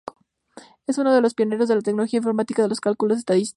Es 0.87 0.97
uno 0.97 1.13
de 1.13 1.21
los 1.21 1.35
pioneros 1.35 1.67
de 1.67 1.75
la 1.75 1.81
tecnología 1.81 2.17
informática 2.17 2.63
en 2.63 2.69
los 2.69 2.81
cálculos 2.81 3.19
estadísticos. 3.19 3.49